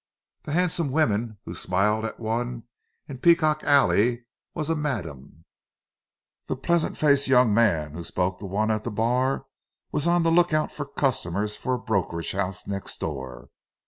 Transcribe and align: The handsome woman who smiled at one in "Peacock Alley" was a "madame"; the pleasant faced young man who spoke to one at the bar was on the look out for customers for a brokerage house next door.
The 0.41 0.53
handsome 0.53 0.89
woman 0.89 1.37
who 1.45 1.53
smiled 1.53 2.05
at 2.05 2.19
one 2.19 2.63
in 3.07 3.19
"Peacock 3.19 3.63
Alley" 3.63 4.25
was 4.55 4.67
a 4.71 4.75
"madame"; 4.75 5.45
the 6.47 6.55
pleasant 6.55 6.97
faced 6.97 7.27
young 7.27 7.53
man 7.53 7.91
who 7.91 8.03
spoke 8.03 8.39
to 8.39 8.47
one 8.47 8.71
at 8.71 8.83
the 8.83 8.89
bar 8.89 9.45
was 9.91 10.07
on 10.07 10.23
the 10.23 10.31
look 10.31 10.53
out 10.53 10.71
for 10.71 10.87
customers 10.87 11.55
for 11.55 11.75
a 11.75 11.79
brokerage 11.79 12.31
house 12.31 12.65
next 12.65 12.99
door. 12.99 13.51